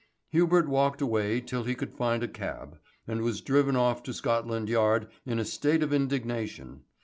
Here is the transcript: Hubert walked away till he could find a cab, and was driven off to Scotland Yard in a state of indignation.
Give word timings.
Hubert 0.29 0.67
walked 0.67 0.99
away 0.99 1.41
till 1.41 1.65
he 1.65 1.75
could 1.75 1.93
find 1.93 2.23
a 2.23 2.27
cab, 2.27 2.79
and 3.07 3.21
was 3.21 3.39
driven 3.39 3.75
off 3.75 4.01
to 4.01 4.15
Scotland 4.15 4.67
Yard 4.67 5.07
in 5.27 5.37
a 5.37 5.45
state 5.45 5.83
of 5.83 5.93
indignation. 5.93 6.85